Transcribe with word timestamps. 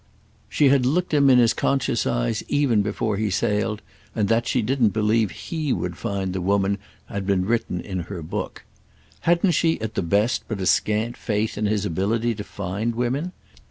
She 0.49 0.69
had 0.69 0.83
looked 0.83 1.13
him 1.13 1.29
in 1.29 1.37
his 1.37 1.53
conscious 1.53 2.07
eyes 2.07 2.43
even 2.47 2.81
before 2.81 3.17
he 3.17 3.29
sailed, 3.29 3.83
and 4.15 4.29
that 4.29 4.47
she 4.47 4.63
didn't 4.63 4.93
believe 4.93 5.29
he 5.29 5.71
would 5.73 5.95
find 5.95 6.33
the 6.33 6.41
woman 6.41 6.79
had 7.05 7.27
been 7.27 7.45
written 7.45 7.79
in 7.79 7.99
her 8.09 8.23
book. 8.23 8.63
Hadn't 9.29 9.51
she 9.51 9.79
at 9.79 9.93
the 9.93 10.01
best 10.01 10.43
but 10.47 10.59
a 10.59 10.65
scant 10.65 11.17
faith 11.17 11.55
in 11.55 11.67
his 11.67 11.85
ability 11.85 12.33
to 12.33 12.43
find 12.43 12.95
women? 12.95 13.31